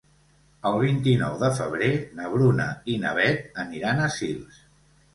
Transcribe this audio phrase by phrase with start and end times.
[0.69, 1.91] El vint-i-nou de febrer
[2.21, 4.63] na Bruna i na Beth aniran a Sils.